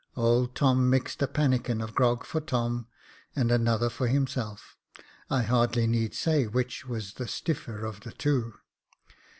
Old 0.17 0.55
Tom 0.55 0.89
mixed 0.89 1.21
a 1.21 1.27
pannikin 1.27 1.79
of 1.79 1.93
grog 1.93 2.25
for 2.25 2.41
Tom, 2.41 2.87
and 3.35 3.51
another 3.51 3.87
for 3.87 4.07
himself. 4.07 4.75
I 5.29 5.43
hardly 5.43 5.85
need 5.85 6.15
say 6.15 6.47
which 6.47 6.87
was 6.87 7.13
the 7.13 7.27
stiffer 7.27 7.85
of 7.85 7.99
the 7.99 8.11
two. 8.11 8.55